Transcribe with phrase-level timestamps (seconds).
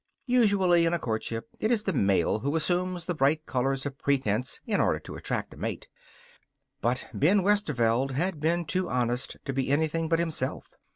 [0.25, 4.59] Usually in a courtship it is the male who assumes the bright colors of pretense
[4.65, 5.87] in order to attract a mate.
[6.81, 10.71] But Ben Westerveld had been too honest to be anything but himself.